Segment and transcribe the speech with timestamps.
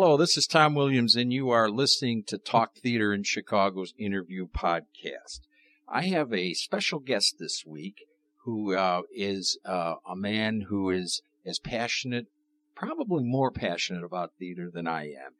[0.00, 4.46] Hello, this is Tom Williams, and you are listening to Talk Theater in Chicago's interview
[4.46, 5.40] podcast.
[5.88, 8.06] I have a special guest this week
[8.44, 12.28] who uh, is uh, a man who is as passionate,
[12.76, 15.32] probably more passionate about theater than I am.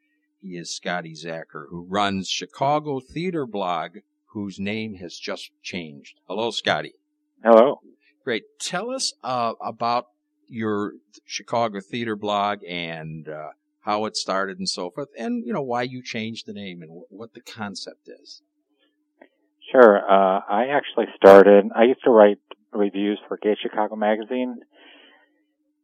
[0.42, 3.98] He is Scotty Zacher, who runs Chicago Theater Blog,
[4.32, 6.18] whose name has just changed.
[6.26, 6.94] Hello, Scotty.
[7.44, 7.80] Hello.
[8.24, 8.42] Great.
[8.58, 10.08] Tell us uh, about
[10.48, 13.50] your Chicago Theater Blog and uh,
[13.88, 16.90] how it started and so forth, and you know why you changed the name and
[17.08, 18.42] what the concept is.
[19.72, 19.98] Sure.
[19.98, 21.64] Uh, I actually started.
[21.74, 22.36] I used to write
[22.70, 24.56] reviews for Gay Chicago magazine,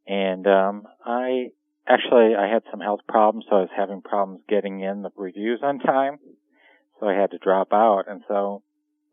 [0.06, 1.46] and um, I
[1.88, 5.60] actually I had some health problems, so I was having problems getting in the reviews
[5.62, 6.18] on time,
[7.00, 8.04] so I had to drop out.
[8.06, 8.62] And so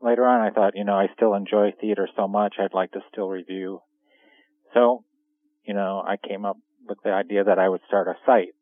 [0.02, 3.00] later on, I thought, you know, I still enjoy theater so much, I'd like to
[3.10, 3.80] still review.
[4.74, 5.06] So,
[5.64, 8.54] you know, I came up with the idea that I would start a site,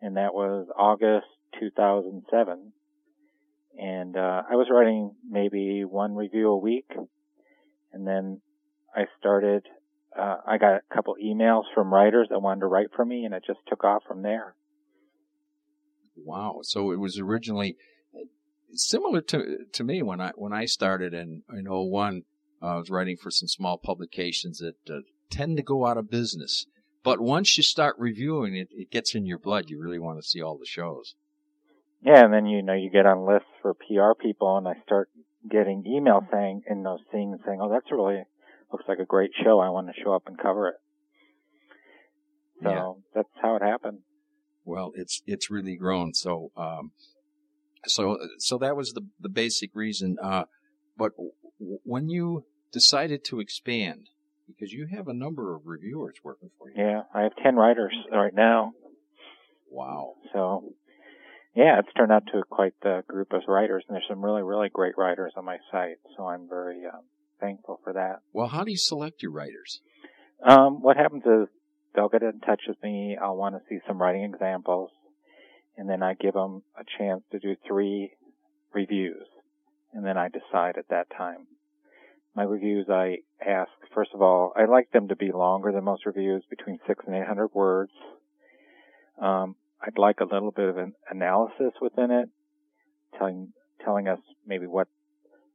[0.00, 1.26] and that was August
[1.58, 2.72] 2007
[3.78, 6.90] and uh, I was writing maybe one review a week,
[7.92, 8.40] and then
[8.94, 9.66] I started.
[10.16, 13.34] Uh, I got a couple emails from writers that wanted to write for me, and
[13.34, 14.54] it just took off from there.
[16.16, 16.60] Wow!
[16.62, 17.76] So it was originally
[18.72, 22.22] similar to to me when I when I started in in 01,
[22.60, 26.10] uh, I was writing for some small publications that uh, tend to go out of
[26.10, 26.66] business.
[27.02, 29.70] But once you start reviewing it, it gets in your blood.
[29.70, 31.14] You really want to see all the shows.
[32.02, 35.10] Yeah, and then you know you get on lists for PR people, and I start
[35.48, 38.22] getting emails saying, and those seeing saying, "Oh, that's really
[38.72, 39.60] looks like a great show.
[39.60, 40.74] I want to show up and cover it."
[42.62, 42.92] So Yeah.
[43.14, 44.00] that's how it happened.
[44.64, 46.12] Well, it's it's really grown.
[46.14, 46.92] So um,
[47.86, 50.16] so so that was the the basic reason.
[50.22, 50.44] Uh,
[50.96, 54.08] but w- when you decided to expand,
[54.58, 56.74] because you have a number of reviewers working for you.
[56.76, 58.72] Yeah, I have ten writers right now.
[59.70, 60.14] Wow.
[60.32, 60.72] So,
[61.54, 64.68] yeah, it's turned out to quite the group of writers, and there's some really, really
[64.68, 65.98] great writers on my site.
[66.16, 67.02] So I'm very um,
[67.40, 68.20] thankful for that.
[68.32, 69.80] Well, how do you select your writers?
[70.42, 71.48] Um, what happens is
[71.94, 73.16] they'll get in touch with me.
[73.20, 74.90] I'll want to see some writing examples,
[75.76, 78.12] and then I give them a chance to do three
[78.72, 79.26] reviews,
[79.92, 81.46] and then I decide at that time.
[82.34, 86.06] My reviews, I ask first of all, I like them to be longer than most
[86.06, 87.92] reviews, between six and eight hundred words.
[89.20, 92.28] Um, I'd like a little bit of an analysis within it,
[93.18, 93.52] telling
[93.84, 94.88] telling us maybe what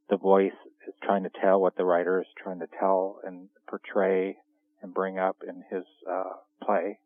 [0.09, 0.51] the voice
[0.87, 4.35] is trying to tell, what the writer is trying to tell and portray
[4.81, 6.99] and bring up in his uh, play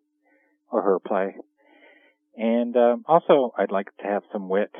[0.72, 1.36] or her play.
[2.38, 4.72] And um, also, I'd like to have some wit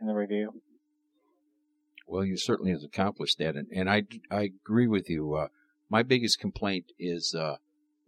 [0.00, 0.52] in the review.
[2.06, 5.34] Well, you certainly has accomplished that, and, and I, I agree with you.
[5.34, 5.48] Uh,
[5.88, 7.56] my biggest complaint is uh,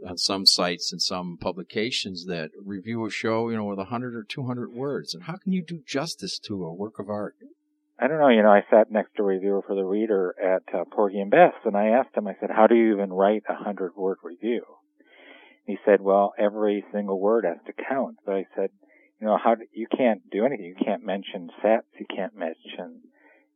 [0.07, 4.23] on some sites and some publications that review a show, you know, with 100 or
[4.23, 5.15] 200 words.
[5.15, 7.37] And how can you do justice to a work of art?
[7.99, 10.73] I don't know, you know, I sat next to a reviewer for the reader at
[10.73, 13.43] uh, Porgy and Bess, and I asked him, I said, how do you even write
[13.49, 14.63] a hundred word review?
[15.67, 18.19] He said, well, every single word has to count.
[18.25, 18.71] But I said,
[19.21, 20.65] you know, how do, you can't do anything.
[20.65, 21.87] You can't mention sets.
[21.99, 23.03] You can't mention,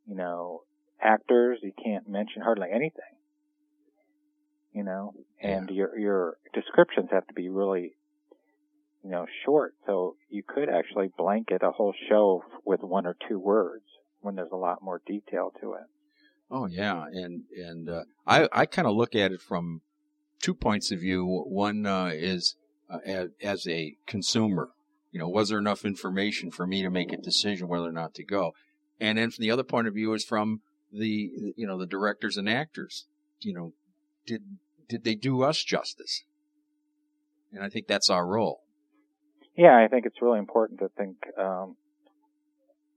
[0.06, 0.62] you know,
[1.00, 1.58] actors.
[1.62, 3.00] You can't mention hardly anything.
[4.72, 7.92] You know, and your your descriptions have to be really,
[9.04, 9.74] you know, short.
[9.86, 13.84] So you could actually blanket a whole show with one or two words
[14.22, 15.84] when there's a lot more detail to it.
[16.50, 19.82] Oh yeah, and and uh, I I kind of look at it from
[20.42, 21.24] two points of view.
[21.24, 22.56] One uh, is
[22.90, 24.70] uh, as, as a consumer,
[25.12, 28.14] you know, was there enough information for me to make a decision whether or not
[28.14, 28.52] to go?
[29.02, 30.60] And then from the other point of view is from
[30.92, 33.06] the you know the directors and actors.
[33.40, 33.72] You know,
[34.24, 34.42] did
[34.88, 36.22] did they do us justice?
[37.52, 38.62] And I think that's our role.
[39.56, 41.76] Yeah, I think it's really important to think um,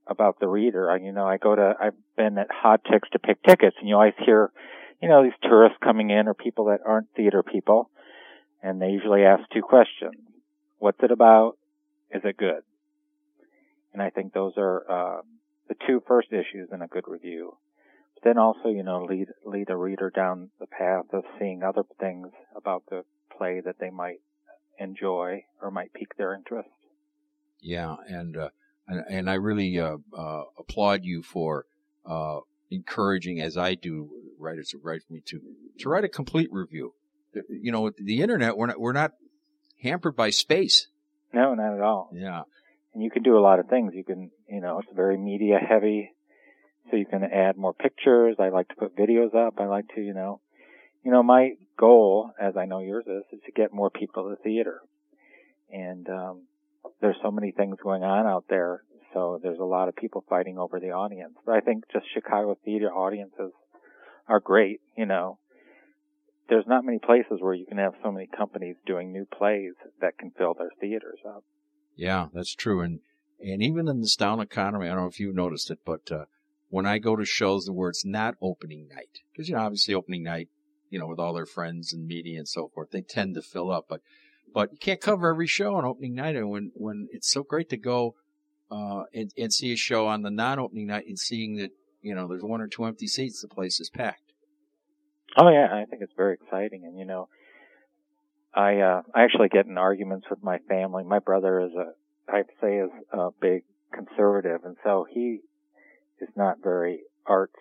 [0.05, 0.91] about the reader.
[0.91, 3.89] I, you know, I go to, I've been at Hot Tix to pick tickets, and
[3.89, 4.51] you always hear,
[5.01, 7.89] you know, these tourists coming in or people that aren't theater people,
[8.61, 10.21] and they usually ask two questions:
[10.77, 11.57] What's it about?
[12.11, 12.61] Is it good?
[13.91, 15.21] And I think those are uh,
[15.67, 17.57] the two first issues in a good review.
[18.15, 21.83] But then also, you know, lead lead a reader down the path of seeing other
[21.99, 23.03] things about the
[23.37, 24.19] play that they might
[24.79, 26.69] enjoy or might pique their interest.
[27.59, 28.49] Yeah, and uh,
[28.87, 31.65] and, and I really uh, uh, applaud you for
[32.05, 32.39] uh,
[32.69, 35.41] encouraging, as I do, writers who write for me to
[35.79, 36.93] to write a complete review.
[37.49, 39.13] You know, the internet, we're not we're not
[39.81, 40.87] hampered by space.
[41.33, 42.09] No, not at all.
[42.13, 42.43] Yeah,
[42.95, 43.91] And you can do a lot of things.
[43.93, 46.11] You can, you know, it's very media heavy,
[46.89, 48.37] so you can add more pictures.
[48.39, 49.55] I like to put videos up.
[49.59, 50.39] I like to, you know,
[51.03, 54.29] you know, my goal, as I know yours is, is to get more people to
[54.29, 54.79] the theater.
[55.69, 56.43] And um,
[57.01, 58.81] there's so many things going on out there.
[59.13, 61.33] So there's a lot of people fighting over the audience.
[61.45, 63.51] But I think just Chicago theater audiences
[64.29, 64.79] are great.
[64.97, 65.37] You know,
[66.47, 70.17] there's not many places where you can have so many companies doing new plays that
[70.17, 71.43] can fill their theaters up.
[71.95, 72.81] Yeah, that's true.
[72.81, 72.99] And
[73.39, 76.25] and even in this down economy, I don't know if you've noticed it, but uh,
[76.69, 80.23] when I go to shows where it's not opening night, because you know obviously opening
[80.23, 80.49] night,
[80.89, 83.71] you know, with all their friends and media and so forth, they tend to fill
[83.71, 83.85] up.
[83.89, 84.01] But
[84.53, 86.35] but you can't cover every show on opening night.
[86.35, 88.15] And when when it's so great to go
[88.71, 91.71] uh, and and see a show on the non-opening night and seeing that
[92.01, 94.33] you know there's one or two empty seats, the place is packed.
[95.37, 97.27] Oh yeah, I think it's very exciting, and you know,
[98.55, 101.03] I uh, I actually get in arguments with my family.
[101.03, 101.93] My brother is a
[102.31, 103.63] I'd say is a big
[103.93, 105.41] conservative, and so he
[106.21, 107.59] is not very arts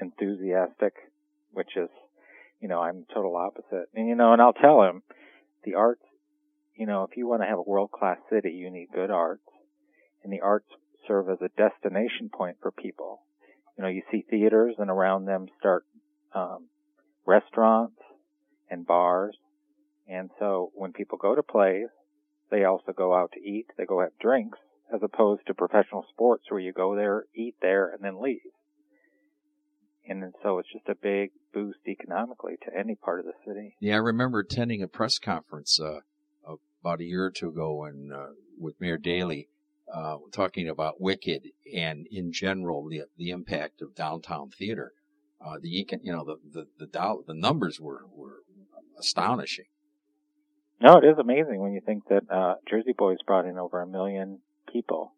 [0.00, 0.94] enthusiastic,
[1.52, 1.88] which is,
[2.60, 3.88] you know, I'm total opposite.
[3.94, 5.02] And you know, and I'll tell him,
[5.64, 6.04] the arts,
[6.76, 9.46] you know, if you want to have a world class city, you need good arts,
[10.22, 10.68] and the arts
[11.08, 13.22] serve as a destination point for people.
[13.76, 15.84] You know, you see theaters, and around them start
[16.34, 16.68] um,
[17.26, 17.98] restaurants
[18.70, 19.36] and bars,
[20.08, 21.88] and so when people go to plays,
[22.50, 24.58] they also go out to eat, they go have drinks,
[24.92, 28.40] as opposed to professional sports where you go there, eat there, and then leave.
[30.06, 33.76] And so it's just a big boost economically to any part of the city.
[33.80, 36.00] Yeah, I remember attending a press conference uh,
[36.82, 38.26] about a year or two ago and uh,
[38.58, 39.48] with Mayor Daley
[39.92, 44.92] uh, talking about Wicked and in general the the impact of downtown theater.
[45.44, 48.40] Uh, the you know the the the, the numbers were were
[48.98, 49.66] astonishing.
[50.82, 53.86] No, it is amazing when you think that uh, Jersey Boys brought in over a
[53.86, 54.40] million
[54.72, 55.12] people.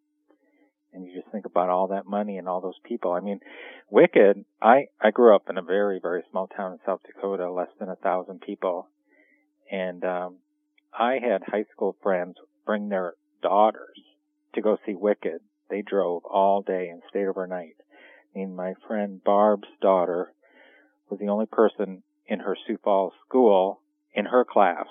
[0.93, 3.12] And you just think about all that money and all those people.
[3.12, 3.40] I mean,
[3.88, 7.70] Wicked, I, I grew up in a very, very small town in South Dakota, less
[7.81, 8.88] than a thousand people.
[9.72, 10.37] And, um,
[10.93, 12.37] I had high school friends
[12.67, 13.99] bring their daughters
[14.55, 15.40] to go see Wicked.
[15.70, 17.76] They drove all day and stayed overnight.
[18.34, 20.34] I mean, my friend Barb's daughter
[21.08, 23.81] was the only person in her Sioux Falls school
[24.12, 24.87] in her class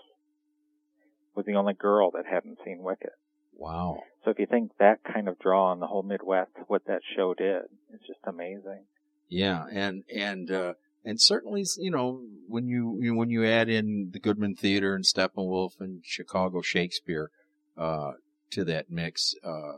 [1.35, 3.11] was the only girl that hadn't seen Wicked.
[3.55, 4.01] Wow.
[4.23, 7.33] So if you think that kind of draw on the whole Midwest, what that show
[7.33, 7.63] did,
[7.93, 8.85] it's just amazing.
[9.29, 10.73] Yeah, and and uh,
[11.05, 15.03] and certainly, you know, when you, you when you add in the Goodman Theater and
[15.03, 17.31] Steppenwolf and Chicago Shakespeare
[17.77, 18.13] uh,
[18.51, 19.77] to that mix, uh,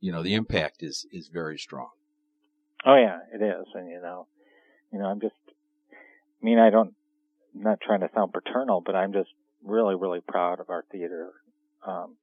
[0.00, 1.90] you know, the impact is is very strong.
[2.84, 4.26] Oh yeah, it is, and you know,
[4.92, 5.34] you know, I'm just,
[5.92, 6.94] I mean, I don't,
[7.54, 9.30] I'm not trying to sound paternal, but I'm just
[9.64, 11.30] really, really proud of our theater.
[11.86, 12.16] Um,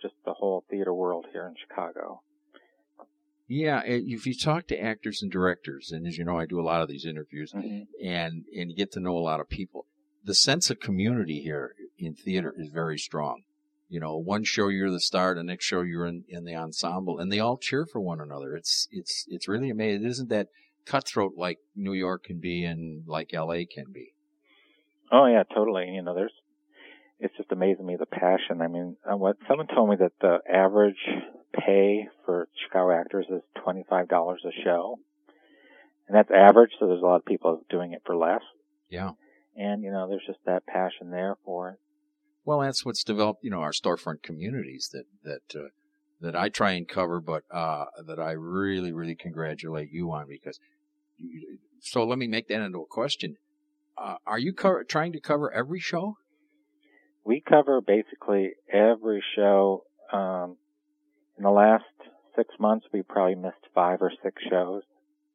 [0.00, 2.22] just the whole theater world here in Chicago.
[3.48, 6.62] Yeah, if you talk to actors and directors, and as you know, I do a
[6.62, 7.84] lot of these interviews, mm-hmm.
[8.04, 9.86] and and you get to know a lot of people.
[10.24, 13.44] The sense of community here in theater is very strong.
[13.88, 17.20] You know, one show you're the star, the next show you're in, in the ensemble,
[17.20, 18.56] and they all cheer for one another.
[18.56, 20.04] It's it's it's really amazing.
[20.04, 20.48] It isn't that
[20.84, 24.14] cutthroat like New York can be and like LA can be.
[25.12, 25.88] Oh yeah, totally.
[25.90, 26.32] You know, there's
[27.18, 28.60] it's just amazing me the passion.
[28.60, 31.00] I mean, uh, what someone told me that the average
[31.52, 34.98] pay for Chicago actors is twenty five dollars a show,
[36.08, 36.72] and that's average.
[36.78, 38.42] So there's a lot of people doing it for less.
[38.88, 39.12] Yeah.
[39.56, 41.78] And you know, there's just that passion there for it.
[42.44, 43.42] Well, that's what's developed.
[43.42, 45.68] You know, our storefront communities that that uh,
[46.20, 50.58] that I try and cover, but uh, that I really, really congratulate you on because.
[51.18, 53.36] You, so let me make that into a question.
[53.96, 56.16] Uh, are you co- trying to cover every show?
[57.26, 59.84] We cover basically every show.
[60.12, 60.56] Um,
[61.36, 61.84] in the last
[62.36, 64.82] six months, we probably missed five or six shows.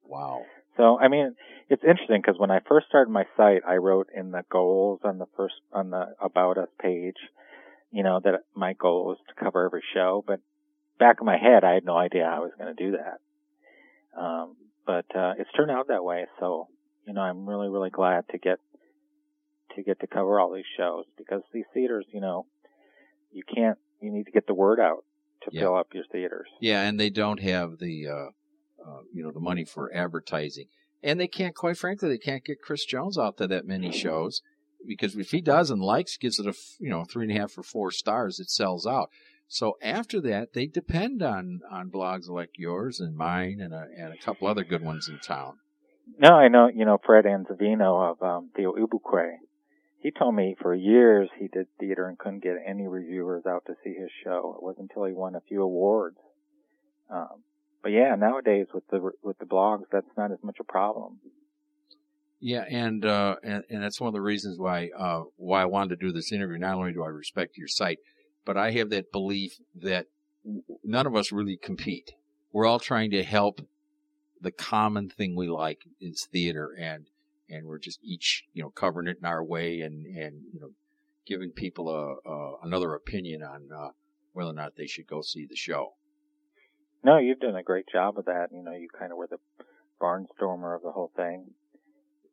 [0.07, 0.43] Wow.
[0.77, 1.35] So, I mean,
[1.69, 5.17] it's interesting because when I first started my site, I wrote in the goals on
[5.17, 7.17] the first, on the About Us page,
[7.91, 10.39] you know, that my goal was to cover every show, but
[10.97, 14.19] back in my head, I had no idea I was going to do that.
[14.19, 14.55] Um,
[14.85, 16.25] but, uh, it's turned out that way.
[16.39, 16.69] So,
[17.05, 18.59] you know, I'm really, really glad to get
[19.75, 22.45] to get to cover all these shows because these theaters, you know,
[23.31, 25.03] you can't, you need to get the word out
[25.43, 25.61] to yeah.
[25.61, 26.47] fill up your theaters.
[26.59, 30.67] Yeah, and they don't have the, uh, uh, you know, the money for advertising.
[31.03, 34.41] And they can't, quite frankly, they can't get Chris Jones out to that many shows
[34.85, 37.57] because if he does and likes, gives it a, you know, three and a half
[37.57, 39.09] or four stars, it sells out.
[39.47, 44.13] So after that, they depend on, on blogs like yours and mine and a, and
[44.13, 45.57] a couple other good ones in town.
[46.17, 49.37] No, I know, you know, Fred Anzevino of um, Theo Ubique
[50.01, 53.73] he told me for years he did theater and couldn't get any reviewers out to
[53.83, 54.55] see his show.
[54.57, 56.17] It wasn't until he won a few awards.
[57.09, 57.43] Um,
[57.83, 61.19] but yeah, nowadays with the with the blogs, that's not as much a problem.
[62.39, 65.99] Yeah, and uh, and and that's one of the reasons why uh, why I wanted
[65.99, 66.57] to do this interview.
[66.57, 67.99] Not only do I respect your site,
[68.45, 70.07] but I have that belief that
[70.83, 72.13] none of us really compete.
[72.51, 73.61] We're all trying to help
[74.41, 77.05] the common thing we like is theater and
[77.51, 80.71] and we're just each you know covering it in our way and and you know
[81.25, 83.89] giving people a, a another opinion on uh,
[84.33, 85.93] whether or not they should go see the show.
[87.03, 88.49] No, you've done a great job of that.
[88.53, 89.39] You know, you kind of were the
[89.99, 91.45] barnstormer of the whole thing.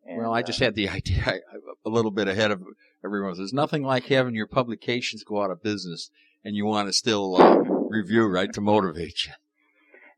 [0.06, 1.40] And, well, I just uh, had the idea
[1.84, 2.62] a little bit ahead of
[3.04, 3.34] everyone.
[3.37, 6.10] There's nothing like having your publications go out of business
[6.44, 7.56] and you want to still uh,
[7.88, 9.32] review, right, to motivate you.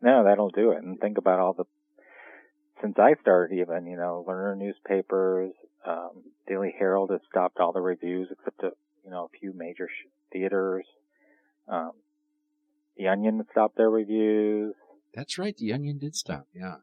[0.02, 0.82] No, that'll do it.
[0.82, 1.64] And think about all the
[2.80, 5.52] since I started even, you know, Lerner newspapers,
[5.86, 8.70] um, Daily Herald has stopped all the reviews except a,
[9.04, 10.86] you know, a few major sh- theaters.
[11.68, 11.92] Um,
[12.96, 14.74] the Onion stopped their reviews.
[15.14, 15.56] That's right.
[15.56, 16.46] The Onion did stop.
[16.54, 16.76] Yeah.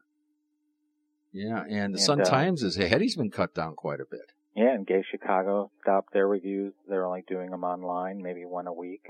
[1.32, 1.62] Yeah.
[1.62, 2.76] And the and, Sun uh, Times is.
[2.76, 4.32] He's been cut down quite a bit.
[4.56, 4.74] Yeah.
[4.74, 6.72] And Gay Chicago stopped their reviews.
[6.88, 9.06] They're only doing them online, maybe one a week.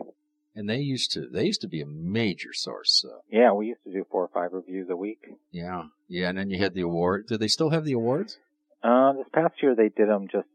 [0.58, 3.04] And they used to, they used to be a major source.
[3.08, 3.52] Uh, yeah.
[3.52, 5.24] We used to do four or five reviews a week.
[5.52, 5.84] Yeah.
[6.08, 6.30] Yeah.
[6.30, 7.26] And then you had the award.
[7.28, 8.38] Do they still have the awards?
[8.82, 10.48] Uh, this past year they did them just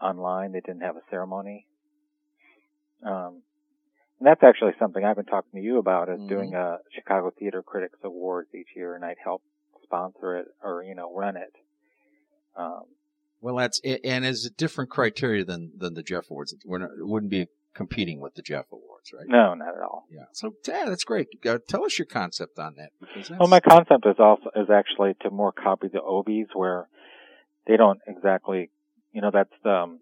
[0.00, 0.52] online.
[0.52, 1.66] They didn't have a ceremony.
[3.04, 3.42] Um,
[4.20, 6.28] and that's actually something I've been talking to you about is mm-hmm.
[6.28, 9.42] doing a Chicago Theater Critics Awards each year, and I'd help
[9.82, 11.52] sponsor it or you know run it.
[12.56, 12.82] Um,
[13.40, 16.54] well, that's and is a different criteria than than the Jeff Awards.
[16.64, 17.46] Not, it wouldn't be
[17.78, 19.28] competing with the Jeff Awards, right?
[19.28, 20.04] No, not at all.
[20.10, 20.24] Yeah.
[20.32, 21.28] So yeah, that's great.
[21.46, 22.90] Uh, tell us your concept on that.
[23.38, 26.88] Well, my concept is also is actually to more copy the Obies, where
[27.68, 28.70] they don't exactly,
[29.12, 30.00] you know, that's the um,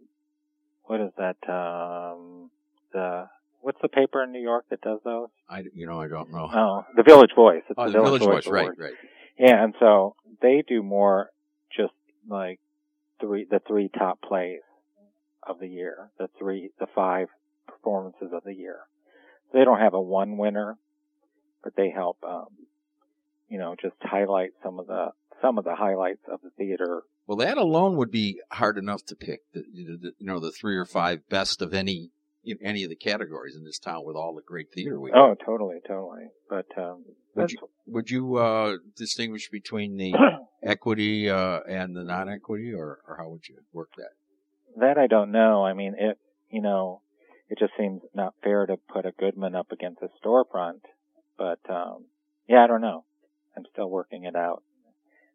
[0.84, 2.50] what is that um,
[2.94, 3.28] the
[3.66, 5.26] What's the paper in New York that does those?
[5.48, 6.48] I, you know, I don't know.
[6.54, 7.64] Oh, the Village Voice.
[7.68, 8.92] It's oh, the, Village, Village, Voice, right, right.
[9.36, 11.30] Yeah, and so they do more
[11.76, 11.92] just
[12.28, 12.60] like
[13.20, 14.60] three, the three top plays
[15.42, 17.26] of the year, the three, the five
[17.86, 18.78] performances of the year.
[19.52, 20.76] They don't have a one winner,
[21.62, 22.48] but they help, um,
[23.48, 25.08] you know, just highlight some of the
[25.40, 27.02] some of the highlights of the theater.
[27.26, 29.40] Well, that alone would be hard enough to pick.
[29.52, 32.10] The, you know, the three or five best of any
[32.44, 35.18] in any of the categories in this town with all the great theater we have.
[35.18, 36.26] Oh, totally, totally.
[36.48, 40.14] But um, would you would you uh, distinguish between the
[40.62, 44.10] equity uh, and the non-equity, or or how would you work that?
[44.76, 45.64] That I don't know.
[45.64, 46.18] I mean, it
[46.50, 47.02] you know,
[47.48, 50.80] it just seems not fair to put a Goodman up against a storefront.
[51.38, 52.06] But um,
[52.48, 53.04] yeah, I don't know.
[53.56, 54.62] I'm still working it out.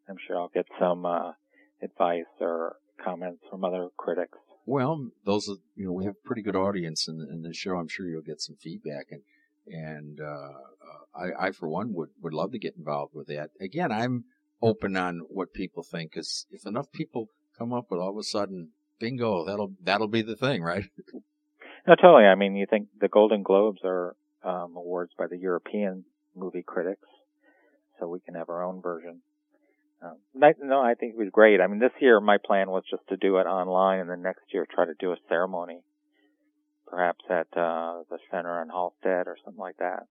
[0.10, 1.32] I'm sure I'll get some uh,
[1.82, 6.42] advice or comments from other critics well, those are, you know, we have a pretty
[6.42, 7.76] good audience in, in the show.
[7.76, 9.22] I'm sure you'll get some feedback and,
[9.68, 13.50] and, uh, uh, I, I, for one, would, would love to get involved with that.
[13.60, 14.26] Again, I'm
[14.62, 17.28] open on what people think because if enough people
[17.58, 20.86] come up with all of a sudden, bingo, that'll, that'll be the thing, right?
[21.88, 22.26] No, totally.
[22.26, 27.08] I mean, you think the Golden Globes are, um, awards by the European movie critics,
[28.00, 29.22] so we can have our own version.
[30.02, 31.62] Um, no, I think it was great.
[31.62, 34.42] I mean, this year my plan was just to do it online, and then next
[34.52, 35.82] year try to do a ceremony,
[36.88, 40.08] perhaps at uh, the center on Halsted or something like that.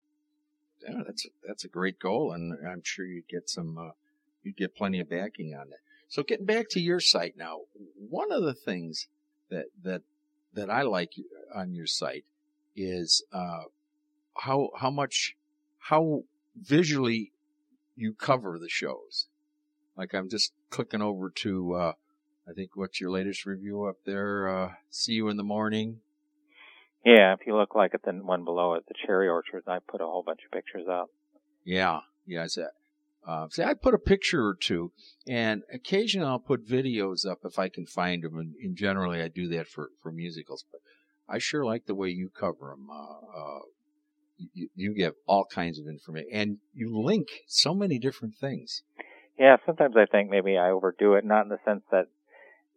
[0.81, 3.91] Yeah, that's that's a great goal, and I'm sure you'd get some, uh,
[4.43, 5.79] you'd get plenty of backing on that.
[6.07, 7.59] So getting back to your site now,
[7.95, 9.07] one of the things
[9.49, 10.01] that that
[10.53, 11.13] that I like
[11.53, 12.25] on your site
[12.75, 13.63] is uh,
[14.37, 15.35] how how much
[15.79, 16.23] how
[16.55, 17.31] visually
[17.95, 19.27] you cover the shows.
[19.97, 21.93] Like I'm just clicking over to, uh,
[22.49, 24.47] I think what's your latest review up there?
[24.47, 25.99] Uh, see you in the morning.
[27.05, 30.01] Yeah, if you look like at the one below it, the cherry orchard, I put
[30.01, 31.09] a whole bunch of pictures up.
[31.63, 32.69] Yeah, yeah, I said.
[33.25, 34.91] Uh, see, I put a picture or two,
[35.27, 38.37] and occasionally I'll put videos up if I can find them.
[38.37, 40.65] And, and generally, I do that for for musicals.
[40.71, 40.81] But
[41.29, 42.87] I sure like the way you cover them.
[42.91, 43.59] Uh, uh,
[44.53, 48.83] you, you give all kinds of information, and you link so many different things.
[49.37, 52.05] Yeah, sometimes I think maybe I overdo it, not in the sense that,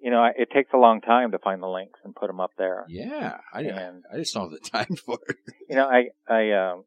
[0.01, 2.53] you know, it takes a long time to find the links and put them up
[2.57, 2.85] there.
[2.89, 5.37] Yeah, I and, I just don't have the time for it.
[5.69, 6.85] you know, I I um,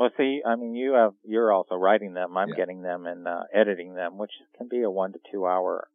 [0.00, 2.34] well, see, I mean, you have you're also writing them.
[2.34, 2.54] I'm yeah.
[2.56, 5.88] getting them and uh, editing them, which can be a one to two hour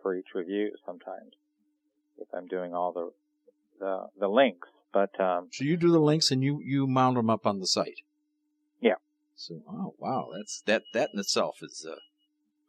[0.00, 1.34] for each review sometimes
[2.18, 3.12] if I'm doing all the
[3.78, 4.68] the the links.
[4.90, 7.66] But um, so you do the links and you you mount them up on the
[7.66, 8.00] site.
[8.80, 8.94] Yeah.
[9.36, 11.96] So oh wow, that's that that in itself is uh,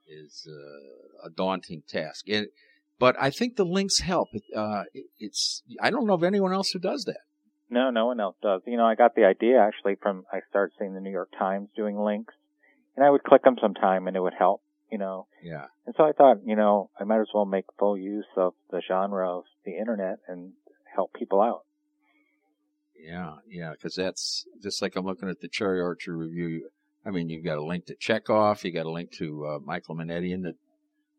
[0.06, 2.28] is uh, a daunting task.
[2.28, 2.48] And,
[3.00, 4.28] but I think the links help.
[4.54, 4.84] Uh,
[5.18, 7.22] it's I don't know of anyone else who does that.
[7.74, 8.62] No, no one else does.
[8.68, 11.70] You know, I got the idea actually from I started seeing the New York Times
[11.76, 12.34] doing links,
[12.96, 14.62] and I would click them sometime, and it would help.
[14.92, 15.26] You know.
[15.42, 15.66] Yeah.
[15.88, 18.80] And so I thought, you know, I might as well make full use of the
[18.88, 20.54] genre of the internet and
[20.96, 21.64] help people out.
[22.96, 26.70] Yeah, yeah, because that's just like I'm looking at the Cherry Orchard review.
[27.04, 29.96] I mean, you've got a link to Chekhov, you got a link to uh, Michael
[29.96, 30.54] Menendian, the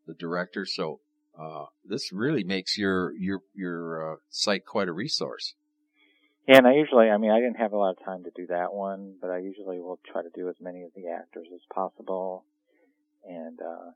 [0.06, 0.64] the director.
[0.66, 1.00] So
[1.38, 5.54] uh, this really makes your your your uh, site quite a resource.
[6.46, 8.46] Yeah, and I usually, I mean, I didn't have a lot of time to do
[8.48, 11.60] that one, but I usually will try to do as many of the actors as
[11.72, 12.44] possible.
[13.26, 13.92] And, uh,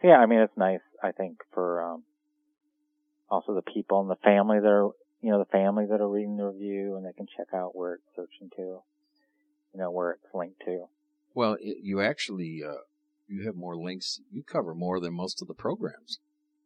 [0.00, 2.02] so yeah, I mean, it's nice, I think, for, um,
[3.30, 4.90] also the people and the family that are,
[5.22, 7.94] you know, the families that are reading the review and they can check out where
[7.94, 8.82] it's searching to,
[9.72, 10.84] you know, where it's linked to.
[11.34, 12.82] Well, it, you actually, uh,
[13.26, 14.20] you have more links.
[14.30, 16.18] You cover more than most of the programs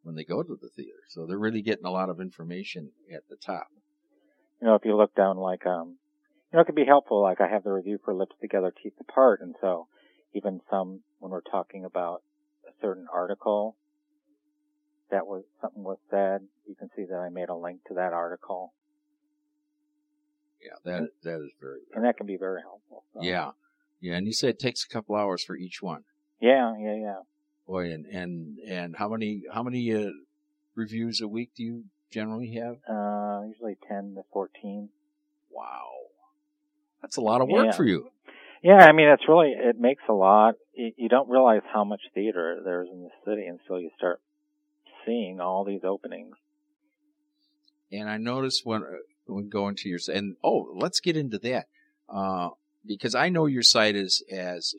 [0.02, 1.04] when they go to the theater.
[1.08, 3.68] So they're really getting a lot of information at the top
[4.60, 5.96] you know, if you look down like, um,
[6.52, 7.22] you know, it could be helpful.
[7.22, 9.88] Like I have the review for Lips Together, Teeth Apart, and so
[10.34, 12.22] even some when we're talking about
[12.66, 13.76] a certain article
[15.10, 18.12] that was something was said, you can see that I made a link to that
[18.12, 18.72] article.
[20.62, 23.04] Yeah, that that is very, and that can be very helpful.
[23.14, 23.20] So.
[23.22, 23.50] Yeah,
[24.00, 26.04] yeah, and you said it takes a couple hours for each one.
[26.40, 27.18] Yeah, yeah, yeah.
[27.66, 30.10] Boy, and and and how many how many uh,
[30.75, 32.76] reviews a week do you generally have?
[32.88, 34.88] Uh, usually 10 to 14.
[35.50, 35.90] Wow.
[37.02, 37.72] That's a lot of work yeah.
[37.72, 38.10] for you.
[38.62, 40.54] Yeah, I mean, it's really, it makes a lot.
[40.75, 44.20] You, you don't realize how much theater there's in the city until you start
[45.04, 46.36] seeing all these openings.
[47.92, 48.86] And I noticed when, uh,
[49.26, 51.66] when going to your, and oh, let's get into that.
[52.08, 52.50] Uh,
[52.84, 54.75] because I know your site is as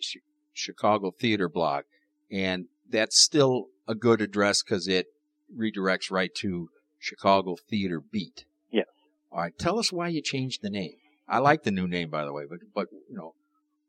[0.53, 1.84] Chicago Theater Blog,
[2.31, 5.07] and that's still a good address because it
[5.55, 6.69] redirects right to
[7.00, 8.46] Chicago Theater Beat.
[8.72, 8.88] Yes.
[9.32, 9.58] All right.
[9.58, 10.96] Tell us why you changed the name.
[11.27, 13.34] I like the new name, by the way, but but you know,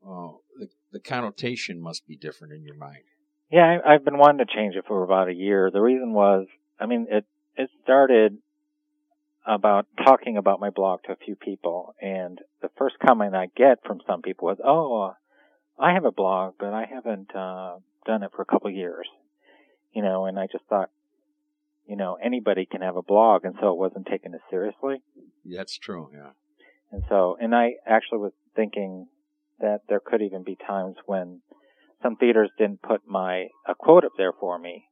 [0.04, 3.04] uh, the the connotation must be different in your mind.
[3.50, 5.70] Yeah, I, I've been wanting to change it for about a year.
[5.72, 6.46] The reason was,
[6.78, 7.24] I mean, it
[7.56, 8.38] it started
[9.46, 13.78] about talking about my blog to a few people, and the first comment I get
[13.86, 15.14] from some people was, "Oh,
[15.78, 19.08] I have a blog, but I haven't uh, done it for a couple of years."
[19.92, 20.90] You know, and I just thought,
[21.88, 24.96] you know, anybody can have a blog, and so it wasn't taken as seriously.
[25.44, 26.30] That's true, yeah.
[26.92, 29.08] And so, and I actually was thinking
[29.58, 31.40] that there could even be times when
[32.02, 34.84] some theaters didn't put my a quote up there for me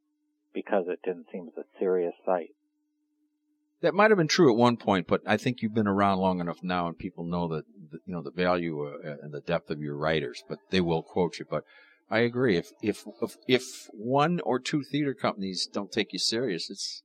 [0.55, 2.51] because it didn't seem as a serious site.
[3.83, 6.41] That might have been true at one point, but I think you've been around long
[6.41, 7.65] enough now, and people know that
[8.07, 10.43] you know the value uh, and the depth of your writers.
[10.49, 11.45] But they will quote you.
[11.49, 11.65] But
[12.11, 12.57] I agree.
[12.57, 17.03] If, if if if one or two theater companies don't take you serious, it's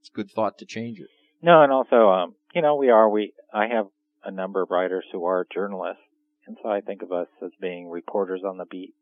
[0.00, 1.08] it's good thought to change it.
[1.42, 3.32] No, and also, um, you know, we are we.
[3.52, 3.86] I have
[4.24, 6.02] a number of writers who are journalists,
[6.46, 8.94] and so I think of us as being reporters on the beat.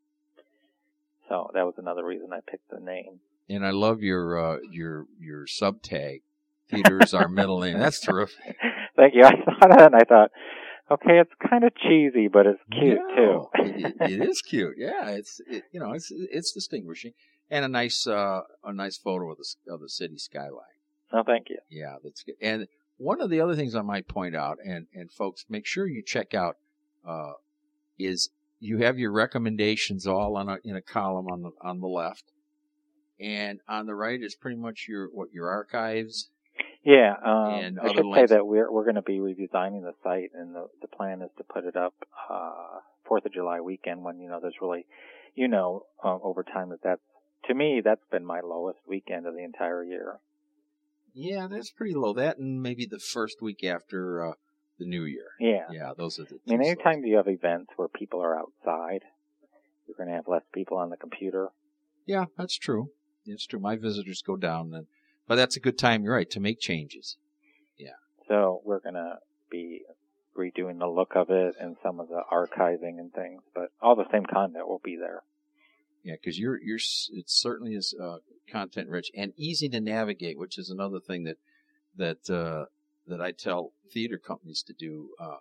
[1.28, 3.20] So that was another reason I picked the name.
[3.48, 6.22] And I love your uh, your your sub tag.
[6.70, 7.78] Theaters are middle name.
[7.78, 8.56] That's terrific.
[8.96, 9.24] Thank you.
[9.24, 10.30] I thought of that and I thought,
[10.90, 13.62] okay, it's kind of cheesy, but it's cute no, too.
[13.62, 14.74] it, it is cute.
[14.78, 17.12] Yeah, it's it, you know it's it's distinguishing
[17.50, 20.64] and a nice uh, a nice photo of the of the city skyline.
[21.12, 21.58] Oh, thank you.
[21.70, 22.34] Yeah, that's good.
[22.40, 22.66] And
[22.96, 26.02] one of the other things I might point out, and and folks, make sure you
[26.04, 26.56] check out,
[27.06, 27.32] uh,
[27.98, 31.86] is you have your recommendations all on a in a column on the on the
[31.86, 32.32] left,
[33.20, 36.30] and on the right is pretty much your what your archives
[36.84, 40.54] yeah, um, I should say that we're we're going to be redesigning the site, and
[40.54, 41.94] the the plan is to put it up
[42.30, 44.86] uh, Fourth of July weekend when you know there's really,
[45.34, 47.00] you know, um, over time that that's
[47.46, 50.18] to me that's been my lowest weekend of the entire year.
[51.14, 52.12] Yeah, that's pretty low.
[52.12, 54.32] That and maybe the first week after uh,
[54.78, 55.28] the New Year.
[55.40, 56.38] Yeah, yeah, those are the.
[56.48, 59.02] I mean, anytime you have events where people are outside,
[59.86, 61.48] you're going to have less people on the computer.
[62.06, 62.90] Yeah, that's true.
[63.26, 63.60] It's true.
[63.60, 64.86] My visitors go down and
[65.26, 67.16] but that's a good time, you're right, to make changes.
[67.78, 67.96] Yeah.
[68.28, 69.18] So we're gonna
[69.50, 69.82] be
[70.36, 74.10] redoing the look of it and some of the archiving and things, but all the
[74.10, 75.22] same content will be there.
[76.02, 76.78] Yeah, because you're you're
[77.12, 78.18] it certainly is uh,
[78.50, 81.38] content rich and easy to navigate, which is another thing that
[81.96, 82.66] that uh,
[83.06, 85.10] that I tell theater companies to do.
[85.18, 85.36] Uh,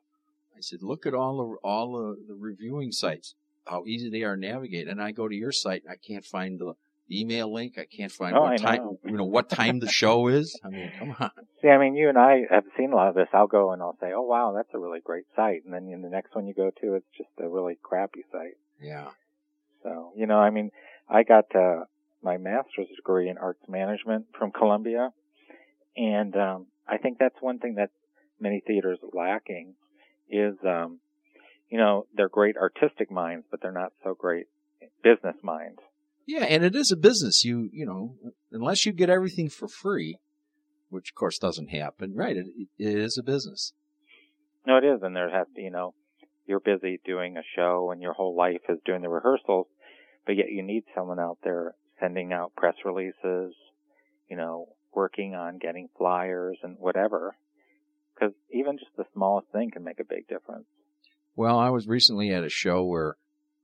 [0.56, 4.36] I said, look at all the all the, the reviewing sites, how easy they are
[4.36, 6.76] to navigate, and I go to your site, and I can't find the
[7.19, 7.78] email link.
[7.78, 8.99] I can't find oh, what I time, know.
[9.06, 10.60] you know, what time the show is.
[10.63, 11.32] I mean, come on.
[11.62, 13.28] See, I mean, you and I have seen a lot of this.
[13.34, 16.02] I'll go and I'll say, "Oh, wow, that's a really great site," and then in
[16.02, 18.58] the next one you go to, it's just a really crappy site.
[18.82, 19.10] Yeah.
[19.84, 20.71] So, you know, I mean,
[21.10, 21.86] I got uh,
[22.21, 25.12] my master's degree in arts management from Columbia,
[25.95, 27.89] and um, I think that's one thing that
[28.39, 29.76] many theaters are lacking
[30.30, 30.99] is, um,
[31.69, 34.47] you know, they're great artistic minds, but they're not so great
[35.04, 35.80] business minds.
[36.25, 37.43] Yeah, and it is a business.
[37.43, 38.15] You you know,
[38.51, 40.19] unless you get everything for free,
[40.89, 42.38] which of course doesn't happen, right?
[42.38, 43.73] It, it is a business.
[44.65, 45.93] No, it is, and there has to, you know,
[46.45, 49.67] you're busy doing a show and your whole life is doing the rehearsals,
[50.25, 53.53] but yet you need someone out there sending out press releases,
[54.29, 57.36] you know, working on getting flyers and whatever.
[58.13, 60.65] Because even just the smallest thing can make a big difference.
[61.36, 63.15] Well, I was recently at a show where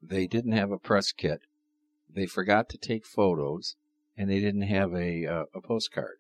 [0.02, 1.42] they didn't have a press kit.
[2.14, 3.76] They forgot to take photos
[4.18, 6.18] and they didn't have a, uh, a postcard.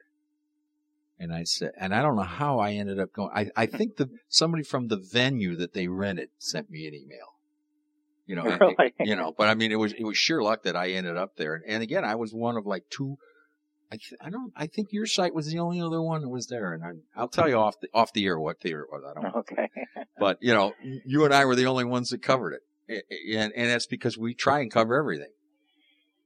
[1.20, 3.32] And I said, and I don't know how I ended up going.
[3.36, 7.36] I, I think the somebody from the venue that they rented sent me an email.
[8.26, 8.94] You know, really?
[9.02, 11.36] you know, but I mean, it was it was sheer luck that I ended up
[11.36, 11.56] there.
[11.56, 13.18] And, and again, I was one of like two.
[13.92, 14.54] I th- I don't.
[14.56, 17.28] I think your site was the only other one that was there, and I, will
[17.28, 19.04] tell you off the off the air what theater it was.
[19.04, 19.24] I don't.
[19.24, 19.40] know.
[19.40, 19.70] Okay.
[20.20, 22.54] but you know, you and I were the only ones that covered
[22.88, 23.04] it,
[23.36, 25.32] and and that's because we try and cover everything.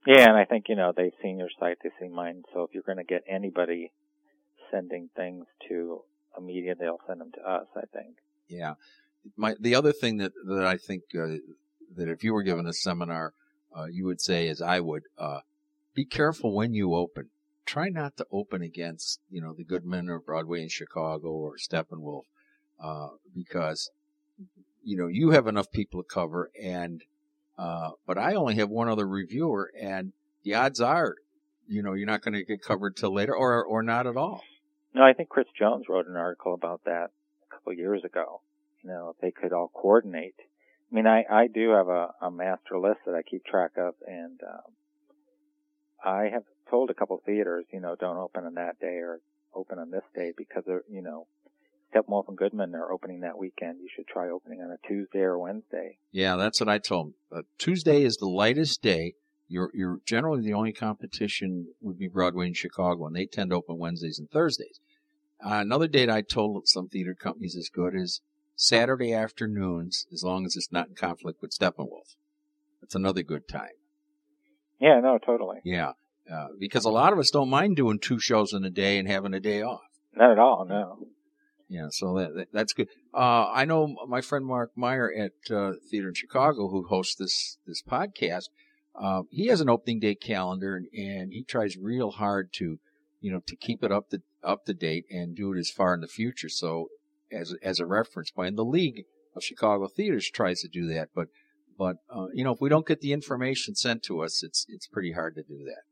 [0.06, 2.44] Yeah, and I think you know they've seen your site, they've seen mine.
[2.54, 3.92] So if you're going to get anybody
[4.72, 6.02] sending things to
[6.38, 7.68] a media, they'll send them to us.
[7.76, 8.18] I think.
[8.48, 8.74] Yeah,
[9.38, 11.38] my the other thing that that I think uh,
[11.96, 13.34] that if you were given a seminar,
[13.76, 15.40] uh, you would say, as I would, uh,
[15.94, 17.30] be careful when you open.
[17.66, 22.24] Try not to open against you know the Goodman or Broadway in Chicago or Steppenwolf,
[22.84, 23.90] uh, because
[24.84, 27.04] you know you have enough people to cover, and
[27.58, 30.14] uh, but I only have one other reviewer, and
[30.44, 31.16] the odds are,
[31.68, 34.44] you know, you're not going to get covered till later, or or not at all.
[34.94, 37.10] No, I think Chris Jones wrote an article about that
[37.48, 38.42] a couple of years ago.
[38.84, 40.36] You know, if they could all coordinate.
[40.92, 43.96] I mean, I, I do have a, a master list that I keep track of,
[44.06, 44.74] and um,
[46.04, 49.20] I have told a couple theaters, you know, don't open on that day or
[49.56, 51.26] open on this day because, you know,
[51.94, 53.80] Steppenwolf and Goodman are opening that weekend.
[53.82, 55.98] You should try opening on a Tuesday or Wednesday.
[56.12, 57.14] Yeah, that's what I told them.
[57.32, 59.14] Uh, Tuesday is the lightest day.
[59.48, 63.58] You're, you're generally the only competition would be Broadway in Chicago, and they tend to
[63.58, 64.80] open Wednesdays and Thursdays.
[65.46, 68.22] Uh, another date I told some theater companies is good is
[68.56, 72.16] Saturday afternoons, as long as it's not in conflict with Steppenwolf.
[72.82, 73.76] That's another good time.
[74.80, 75.60] Yeah, no, totally.
[75.64, 75.92] Yeah,
[76.32, 79.08] uh, because a lot of us don't mind doing two shows in a day and
[79.08, 79.82] having a day off.
[80.16, 81.08] Not at all, no.
[81.70, 82.90] Yeah, so that, that that's good.
[83.14, 87.58] Uh, I know my friend Mark Meyer at uh, Theater in Chicago, who hosts this
[87.66, 88.50] this podcast.
[88.96, 92.78] Uh, he has an opening day calendar, and, and he tries real hard to,
[93.22, 95.94] you know, to keep it up to up to date and do it as far
[95.94, 96.50] in the future.
[96.50, 96.90] So,
[97.32, 101.30] as as a reference point, the League of Chicago Theaters tries to do that, but
[101.78, 104.88] but uh, you know, if we don't get the information sent to us, it's it's
[104.88, 105.84] pretty hard to do that.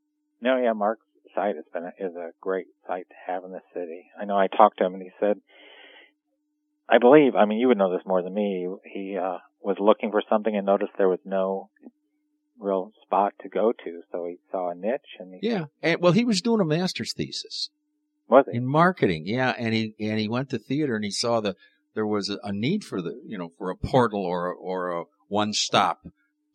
[0.41, 3.62] No, yeah, Mark's site has been a, is a great site to have in the
[3.73, 4.05] city.
[4.19, 5.38] I know I talked to him, and he said
[6.91, 8.67] I believe, I mean, you would know this more than me.
[8.84, 11.69] He uh, was looking for something and noticed there was no
[12.60, 15.65] real spot to go to, so he saw a niche and he, yeah.
[15.82, 17.69] And well, he was doing a master's thesis.
[18.27, 18.58] Was he?
[18.58, 19.23] in marketing?
[19.25, 21.56] Yeah, and he and he went to theater and he saw the
[21.95, 24.91] there was a, a need for the you know for a portal or a, or
[24.91, 26.06] a one stop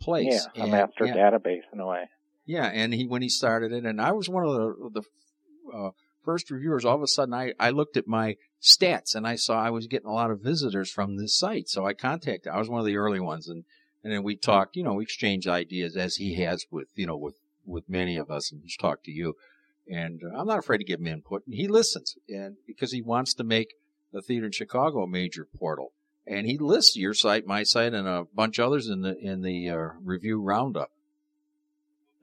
[0.00, 0.46] place.
[0.54, 1.14] Yeah, a and, master yeah.
[1.14, 2.08] database in a way.
[2.44, 5.90] Yeah, and he when he started it, and I was one of the the uh,
[6.26, 6.84] first reviewers.
[6.84, 8.36] All of a sudden, I I looked at my
[8.66, 11.68] stats and I saw I was getting a lot of visitors from this site.
[11.68, 13.64] So I contacted, I was one of the early ones and,
[14.02, 17.16] and then we talked, you know, we exchanged ideas as he has with, you know,
[17.16, 19.34] with, with many of us and he's talked to you.
[19.88, 23.34] And I'm not afraid to give him input and he listens and because he wants
[23.34, 23.74] to make
[24.12, 25.92] the theater in Chicago a major portal.
[26.26, 29.70] And he lists your site, my site, and a bunch others in the, in the
[29.70, 30.90] uh, review roundup.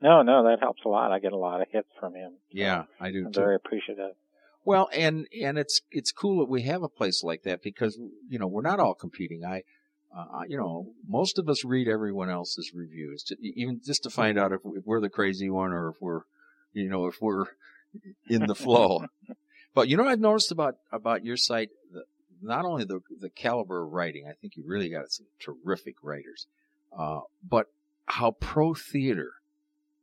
[0.00, 1.12] No, no, that helps a lot.
[1.12, 2.32] I get a lot of hits from him.
[2.52, 3.40] So yeah, I do I'm too.
[3.40, 4.12] Very appreciative.
[4.64, 8.38] Well, and and it's it's cool that we have a place like that because you
[8.38, 9.44] know we're not all competing.
[9.44, 9.62] I,
[10.16, 14.38] uh, you know, most of us read everyone else's reviews, to, even just to find
[14.38, 16.20] out if, we're the crazy one or if we're,
[16.72, 17.46] you know, if we're
[18.28, 19.04] in the flow.
[19.74, 22.04] but you know, I've noticed about about your site, the,
[22.40, 26.46] not only the the caliber of writing, I think you really got some terrific writers,
[26.96, 27.66] uh, but
[28.06, 29.32] how pro theater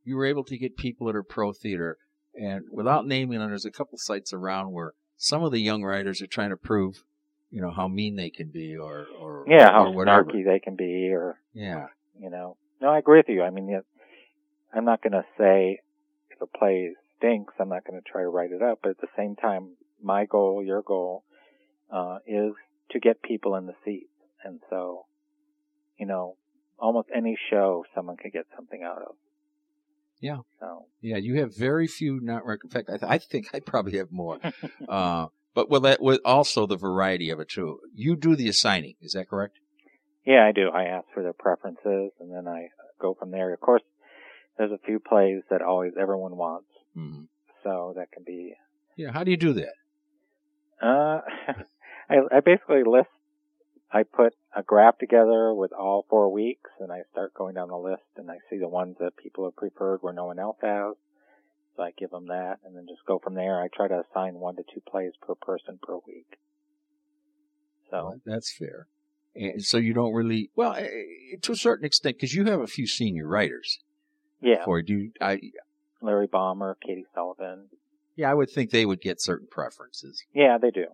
[0.04, 1.98] you were able to get people that are pro theater
[2.40, 6.22] and without naming them, there's a couple sites around where some of the young writers
[6.22, 7.04] are trying to prove,
[7.50, 10.24] you know, how mean they can be or, or yeah, how or whatever.
[10.24, 11.88] snarky they can be or, yeah,
[12.20, 12.58] you know.
[12.82, 13.44] No, I agree with you.
[13.44, 13.82] I mean,
[14.74, 15.82] I'm not going to say
[16.30, 19.02] if a play stinks, I'm not going to try to write it up, but at
[19.02, 21.24] the same time, my goal, your goal,
[21.92, 22.54] uh, is
[22.92, 24.08] to get people in the seats.
[24.44, 25.06] And so,
[25.98, 26.38] you know,
[26.80, 29.16] almost any show someone could get something out of.
[30.22, 30.38] Yeah.
[30.60, 30.86] So.
[31.02, 33.98] Yeah, you have very few not rec- In fact, I, th- I think I probably
[33.98, 34.40] have more.
[34.90, 37.80] uh, but with that, with also the variety of it too.
[37.94, 39.58] You do the assigning, is that correct?
[40.26, 40.70] Yeah, I do.
[40.70, 42.68] I ask for their preferences, and then I
[43.02, 43.52] go from there.
[43.54, 43.82] Of course,
[44.58, 47.24] there's a few plays that always everyone wants, mm-hmm.
[47.64, 48.54] so that can be.
[48.96, 49.74] Yeah, how do you do that?
[50.82, 51.22] Uh,
[52.10, 53.10] I, I basically list
[53.94, 57.78] I put a graph together with all four weeks and I start going down the
[57.78, 60.96] list and I see the ones that people have preferred where no one else has.
[61.76, 63.62] So I give them that and then just go from there.
[63.62, 66.38] I try to assign one to two plays per person per week.
[67.90, 68.88] So Well, that's fair.
[69.36, 72.60] And so you don't really, well, eh, eh, to a certain extent, because you have
[72.60, 73.80] a few senior writers
[74.42, 74.84] yeah, for you.
[74.84, 75.40] Do I,
[76.02, 77.70] Larry Bommer, Katie Sullivan.
[78.16, 80.88] yeah, I would think they would get certain preferences, Yeah, they do.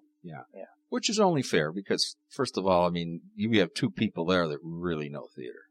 [0.89, 4.47] Which is only fair because, first of all, I mean, you have two people there
[4.47, 5.67] that really know theater.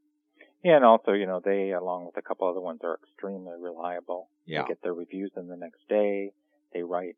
[0.63, 4.31] Yeah, and also, you know, they, along with a couple other ones, are extremely reliable.
[4.47, 4.63] Yeah.
[4.63, 6.33] They get their reviews in the next day.
[6.73, 7.17] They write,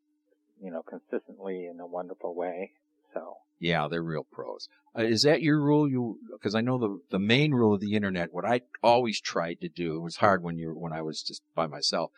[0.61, 2.73] you know, consistently in a wonderful way.
[3.13, 4.69] So, Yeah, they're real pros.
[4.97, 5.89] Uh, is that your rule?
[5.89, 8.31] You because I know the the main rule of the internet.
[8.31, 9.95] What I always tried to do.
[9.95, 12.11] It was hard when you when I was just by myself,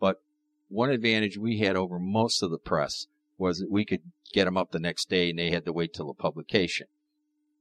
[0.00, 0.22] but
[0.68, 3.06] one advantage we had over most of the press
[3.38, 5.92] was that we could get them up the next day, and they had to wait
[5.94, 6.86] till the publication.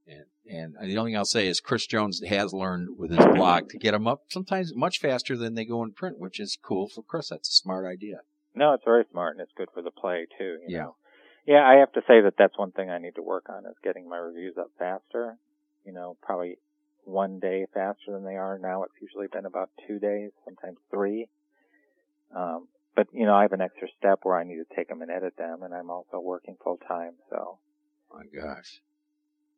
[0.07, 3.69] And and the only thing I'll say is Chris Jones has learned with his blog
[3.69, 6.87] to get them up sometimes much faster than they go in print, which is cool
[6.87, 7.29] for Chris.
[7.29, 8.19] That's a smart idea.
[8.53, 10.59] no, it's very smart and it's good for the play too.
[10.61, 10.79] You Yeah.
[10.83, 10.95] Know?
[11.47, 13.75] Yeah, I have to say that that's one thing I need to work on is
[13.83, 15.37] getting my reviews up faster.
[15.83, 16.57] You know, probably
[17.03, 18.83] one day faster than they are now.
[18.83, 21.27] It's usually been about two days, sometimes three.
[22.35, 25.01] Um, but you know, I have an extra step where I need to take them
[25.01, 27.59] and edit them, and I'm also working full time, so
[28.13, 28.81] My gosh.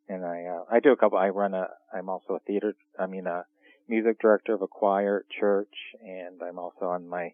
[0.10, 1.18] and I uh, I do a couple.
[1.18, 1.68] I run a.
[1.94, 2.76] I'm also a theater.
[3.00, 3.46] I mean, a
[3.88, 7.34] music director of a choir at church, and I'm also on my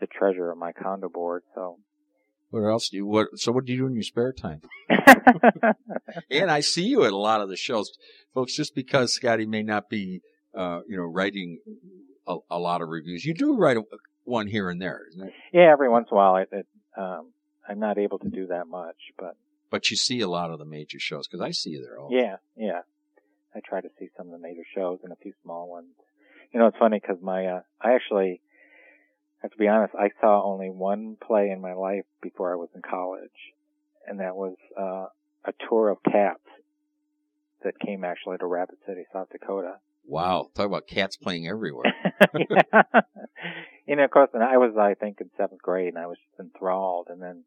[0.00, 1.42] the treasurer of my condo board.
[1.54, 1.78] So,
[2.50, 3.28] What else do you what?
[3.36, 4.62] So what do you do in your spare time?
[6.30, 7.90] And I see you at a lot of the shows,
[8.34, 8.54] folks.
[8.56, 10.22] Just because Scotty may not be,
[10.54, 11.58] uh, you know, writing
[12.26, 13.82] a, a lot of reviews, you do write a,
[14.24, 15.32] one here and there, isn't it?
[15.52, 17.32] yeah, every once in a while, it, it, um,
[17.68, 19.36] I'm not able to do that much, but
[19.70, 21.98] But you see a lot of the major shows because I see you there.
[21.98, 22.80] All yeah, yeah.
[23.54, 25.88] I try to see some of the major shows and a few small ones.
[26.52, 28.40] You know, it's funny because my uh, I actually
[29.42, 29.94] have to be honest.
[29.94, 33.30] I saw only one play in my life before I was in college,
[34.06, 35.06] and that was uh,
[35.44, 36.40] a tour of cats
[37.64, 39.74] that came actually to Rapid City, South Dakota.
[40.04, 41.92] Wow, talk about cats playing everywhere.
[43.86, 46.16] You know, of course, and I was, I think, in seventh grade, and I was
[46.18, 47.08] just enthralled.
[47.10, 47.42] And then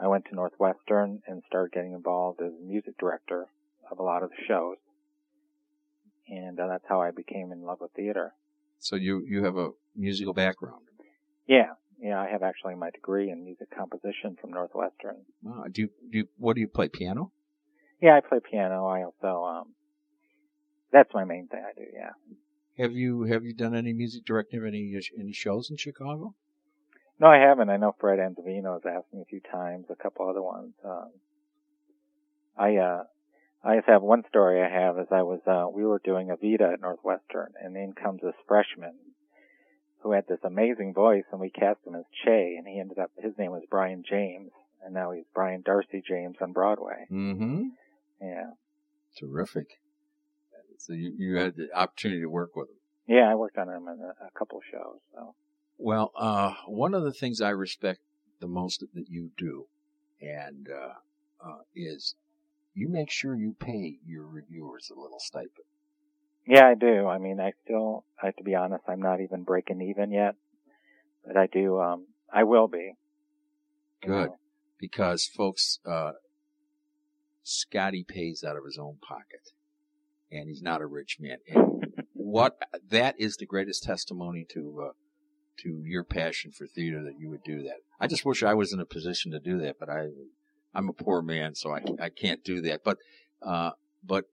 [0.00, 3.44] I went to Northwestern and started getting involved as music director
[3.90, 4.78] of a lot of the shows.
[6.28, 8.32] And uh, that's how I became in love with theater.
[8.78, 10.86] so you you have a musical background.
[11.46, 15.26] Yeah, yeah, I have actually my degree in music composition from Northwestern.
[15.42, 15.64] Wow.
[15.70, 16.88] Do you, do you, what do you play?
[16.88, 17.32] Piano?
[18.00, 18.86] Yeah, I play piano.
[18.86, 19.74] I also, um,
[20.96, 21.86] that's my main thing I do.
[21.92, 22.10] Yeah.
[22.78, 26.34] Have you have you done any music directing of any any shows in Chicago?
[27.18, 27.70] No, I haven't.
[27.70, 30.74] I know Fred Anzevino has asked me a few times, a couple other ones.
[30.84, 31.10] Um,
[32.58, 33.04] I, uh,
[33.64, 36.74] I just have one story I have is I was, uh, we were doing Evita
[36.74, 38.94] at Northwestern and in comes this freshman
[40.02, 43.10] who had this amazing voice and we cast him as Che and he ended up,
[43.18, 44.50] his name was Brian James
[44.84, 47.06] and now he's Brian Darcy James on Broadway.
[47.10, 47.62] Mm-hmm.
[48.20, 48.50] Yeah.
[49.18, 49.80] Terrific.
[50.78, 52.76] So you, you had the opportunity to work with him.
[53.16, 55.34] Yeah, I worked on him in a, a couple shows, so.
[55.78, 58.00] Well, uh, one of the things I respect
[58.40, 59.66] the most that you do,
[60.20, 62.14] and uh, uh, is
[62.74, 65.50] you make sure you pay your reviewers a little stipend.
[66.46, 67.06] Yeah, I do.
[67.06, 70.36] I mean, I still, I have to be honest, I'm not even breaking even yet,
[71.26, 72.92] but I do, um, I will be.
[74.02, 74.36] you Good, know.
[74.78, 76.12] because folks, uh,
[77.42, 79.50] Scotty pays out of his own pocket,
[80.30, 81.38] and he's not a rich man.
[81.48, 82.58] And what
[82.90, 84.92] that is the greatest testimony to uh,
[85.62, 87.78] to your passion for theater that you would do that.
[88.00, 90.08] I just wish I was in a position to do that, but I
[90.74, 92.84] I'm a poor man, so I I can't do that.
[92.84, 92.98] But
[93.42, 93.70] uh,
[94.04, 94.24] but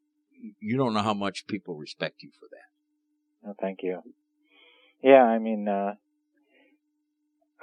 [0.59, 3.49] you don't know how much people respect you for that.
[3.49, 4.01] Oh, thank you.
[5.01, 5.95] Yeah, I mean, uh,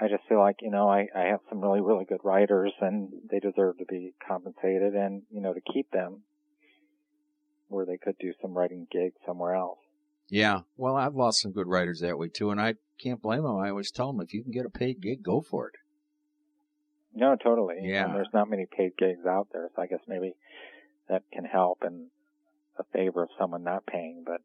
[0.00, 3.10] I just feel like, you know, I, I have some really, really good writers and
[3.30, 6.22] they deserve to be compensated and, you know, to keep them
[7.70, 9.78] where they could do some writing gigs somewhere else.
[10.28, 13.56] Yeah, well, I've lost some good writers that way too, and I can't blame them.
[13.56, 15.74] I always tell them if you can get a paid gig, go for it.
[17.12, 17.76] No, totally.
[17.82, 18.04] Yeah.
[18.04, 20.34] And there's not many paid gigs out there, so I guess maybe
[21.08, 22.06] that can help in
[22.78, 24.22] a favor of someone not paying.
[24.24, 24.42] But,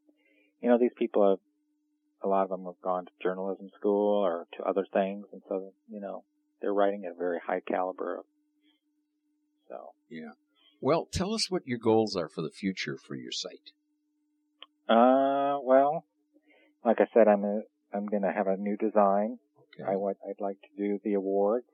[0.62, 1.40] you know, these people have,
[2.24, 5.74] a lot of them have gone to journalism school or to other things, and so,
[5.88, 6.24] you know,
[6.62, 8.24] they're writing at a very high caliber.
[9.70, 10.32] So, Yeah.
[10.86, 13.72] Well, tell us what your goals are for the future for your site.
[14.88, 16.06] uh, well,
[16.86, 19.40] like I said, I'm a, I'm gonna have a new design.
[19.74, 19.92] Okay.
[19.92, 21.66] I would, I'd like to do the awards.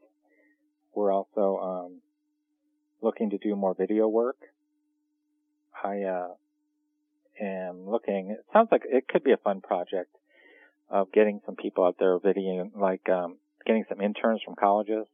[0.95, 2.01] We're also, um,
[3.01, 4.37] looking to do more video work.
[5.83, 6.29] I uh,
[7.37, 8.31] am looking.
[8.31, 10.15] It sounds like it could be a fun project
[10.89, 15.05] of getting some people out there videoing, like um, getting some interns from colleges.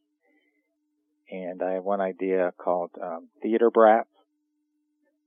[1.30, 4.10] And I have one idea called um, Theater Brats,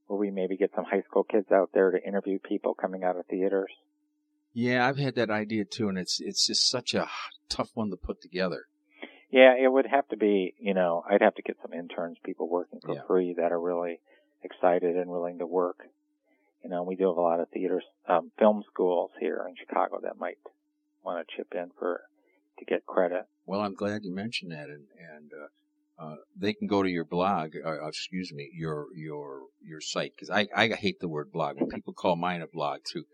[0.07, 3.17] where we maybe get some high school kids out there to interview people coming out
[3.17, 3.71] of theaters.
[4.53, 7.07] Yeah, I've had that idea too, and it's it's just such a
[7.49, 8.65] tough one to put together.
[9.31, 12.49] Yeah, it would have to be, you know, I'd have to get some interns, people
[12.49, 13.03] working for Yeah.
[13.07, 14.01] free that are really
[14.43, 15.87] excited and willing to work.
[16.65, 20.01] You know, we do have a lot of theaters, um, film schools here in Chicago
[20.03, 20.39] that might
[21.05, 22.03] want to chip in for,
[22.59, 23.27] to get credit.
[23.47, 25.47] Well, I'm glad you mentioned that, and and uh,
[26.01, 30.31] uh, they can go to your blog, uh, excuse me, your your your site, because
[30.31, 31.61] I I hate the word blog.
[31.61, 33.05] When people call mine a blog too,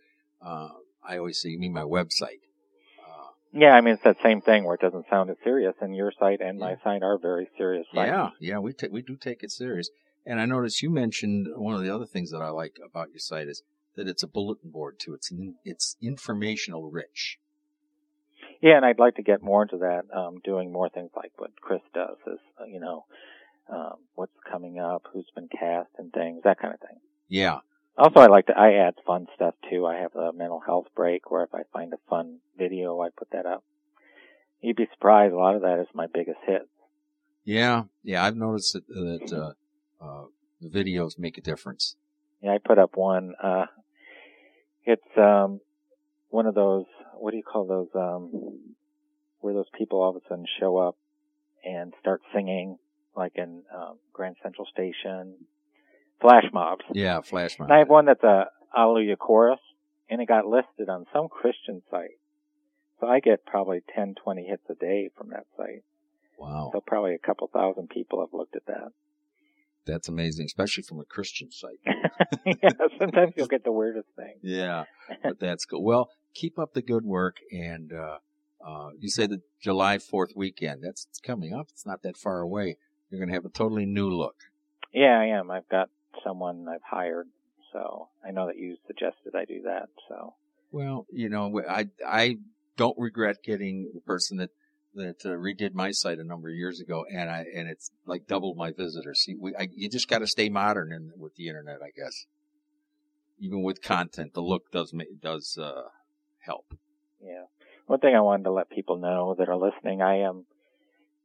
[0.40, 0.68] uh,
[1.06, 2.42] I always say you mean my website.
[3.04, 5.96] Uh, Yeah, I mean, it's that same thing where it doesn't sound as serious and
[5.96, 8.08] your site and my site are very serious sites.
[8.08, 9.90] yeah, yeah, we ta we do take it serious.
[10.24, 13.20] And I noticed you mentioned one of the other things that I like about your
[13.20, 13.62] site is
[13.96, 15.14] that it's a bulletin board too.
[15.14, 17.38] It's in, it's informational rich.
[18.62, 21.50] Yeah, and I'd like to get more into that, um, doing more things like what
[21.60, 23.04] Chris does is, uh, you know,
[23.68, 26.98] um, what's coming up, who's been cast and things, that kind of thing.
[27.28, 27.58] Yeah,
[27.98, 29.86] Also, I like to, I add fun stuff too.
[29.86, 33.30] I have a mental health break where if I find a fun video, I put
[33.30, 33.64] that up.
[34.60, 36.68] You'd be surprised, a lot of that is my biggest hit.
[37.44, 38.24] yeah, yeah.
[38.24, 39.32] I've noticed that that
[40.00, 40.24] uh, uh,
[40.60, 41.96] the videos make a difference.
[42.42, 43.66] Yeah, I put up one, uh,
[44.84, 45.60] it's, um,
[46.30, 46.84] one of those,
[47.18, 48.30] what do you call those, um,
[49.40, 50.96] where those people all of a sudden show up
[51.64, 52.78] and start singing,
[53.16, 55.34] like in, um, Grand Central Station,
[56.20, 56.84] flash mobs.
[56.92, 57.68] Yeah, flash mobs.
[57.70, 59.60] And I have one that's a Alleluia chorus,
[60.10, 62.18] and it got listed on some Christian site.
[63.00, 65.82] So I get probably 10, 20 hits a day from that site.
[66.38, 68.88] Wow, So probably a couple thousand people have looked at that.
[69.86, 71.78] that's amazing, especially from a Christian site.
[72.44, 74.34] yeah, sometimes you'll get the weirdest thing.
[74.42, 74.84] Yeah,
[75.22, 75.82] but that's cool.
[75.82, 78.18] Well, keep up the good work, and uh,
[78.64, 80.82] uh, you say the July Fourth weekend.
[80.82, 81.68] That's coming up.
[81.72, 82.76] It's not that far away.
[83.10, 84.36] You're going to have a totally new look.
[84.92, 85.50] Yeah, I am.
[85.50, 85.88] I've got
[86.24, 87.28] someone I've hired,
[87.72, 89.88] so I know that you suggested I do that.
[90.08, 90.34] So
[90.72, 92.38] Well, you know, I I
[92.76, 94.50] don't regret getting the person that
[94.94, 98.26] that uh, redid my site a number of years ago, and I and it's like
[98.26, 99.20] doubled my visitors.
[99.20, 102.26] See, we I, you just got to stay modern in, with the internet, I guess.
[103.38, 105.82] Even with content, the look does does uh,
[106.46, 106.64] help.
[107.22, 107.44] yeah,
[107.86, 110.44] one thing I wanted to let people know that are listening, I am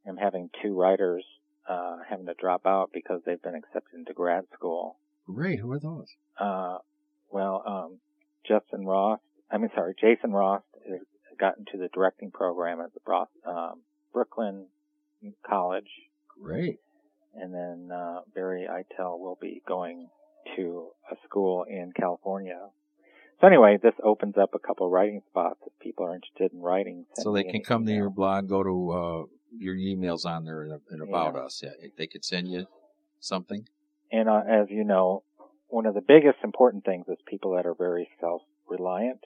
[0.07, 1.23] am having two writers
[1.69, 4.97] uh, having to drop out because they've been accepted into grad school.
[5.27, 5.59] Great.
[5.59, 6.07] Who are those?
[6.39, 6.77] Uh,
[7.29, 7.99] well, um,
[8.47, 9.19] Justin Ross,
[9.51, 10.99] I mean, sorry, Jason Ross has
[11.39, 13.81] got into the directing program at the Bro- um,
[14.11, 14.65] Brooklyn
[15.47, 15.89] College,
[16.41, 16.79] Great.
[17.35, 20.09] and then uh, Barry Eitel will be going
[20.57, 22.59] to a school in California.
[23.41, 27.05] So anyway, this opens up a couple writing spots if people are interested in writing.
[27.15, 29.23] So they can an come to your blog, go to uh,
[29.57, 31.41] your emails on there and, and about Yeah.
[31.41, 31.63] us.
[31.63, 32.67] Yeah, they could send you
[33.19, 33.67] something.
[34.11, 35.23] And uh, as you know,
[35.69, 39.21] one of the biggest important things is people that are very self-reliant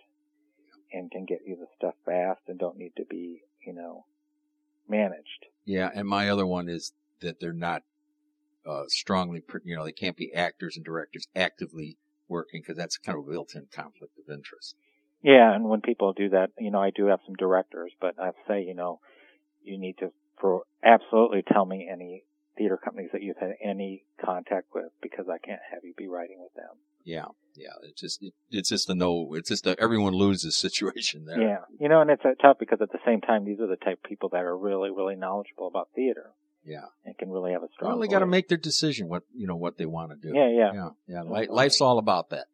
[0.93, 4.05] and can get you the stuff fast and don't need to be, you know,
[4.87, 5.45] managed.
[5.65, 7.83] Yeah, and my other one is that they're not
[8.65, 13.17] uh, strongly, you know, they can't be actors and directors actively working because that's kind
[13.17, 14.75] of a built-in conflict of interest.
[15.21, 18.31] Yeah, and when people do that, you know, I do have some directors, but I
[18.47, 18.99] say, you know,
[19.63, 22.23] you need to for absolutely tell me any
[22.57, 26.37] theater companies that you've had any contact with because I can't have you be writing
[26.39, 26.77] with them.
[27.03, 27.73] Yeah, yeah.
[27.83, 29.33] It's just it, it's just a no.
[29.33, 31.41] It's just a everyone loses situation there.
[31.41, 33.77] Yeah, you know, and it's uh, tough because at the same time, these are the
[33.77, 36.31] type of people that are really, really knowledgeable about theater
[36.65, 36.85] Yeah.
[37.05, 37.91] and can really have a strong.
[37.91, 40.35] Well, they got to make their decision what you know what they want to do.
[40.35, 41.21] Yeah, yeah, yeah, yeah.
[41.21, 41.55] Li- Absolutely.
[41.55, 42.45] life's all about that.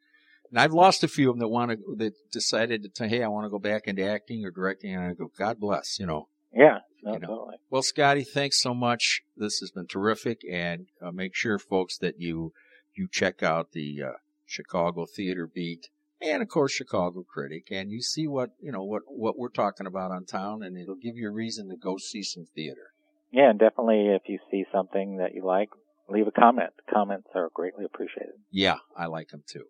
[0.50, 3.24] And I've lost a few of them that want to that decided to say, hey,
[3.24, 6.06] I want to go back into acting or directing, and I go, God bless, you
[6.06, 6.28] know.
[6.54, 6.80] yeah.
[7.04, 7.28] No, You know.
[7.30, 7.56] totally.
[7.72, 9.24] Well, Scotty, thanks so much.
[9.36, 12.54] This has been terrific, and uh, make sure, folks, that you
[12.94, 14.12] you check out the uh,
[14.46, 15.88] Chicago Theater Beat
[16.22, 19.88] and, of course, Chicago Critic, and you see what you know what what we're talking
[19.88, 22.92] about on town, and it'll give you a reason to go see some theater.
[23.32, 25.70] Yeah, and definitely if you see something that you like,
[26.10, 26.72] leave a comment.
[26.94, 28.36] Comments are greatly appreciated.
[28.52, 29.66] Yeah, I like them too.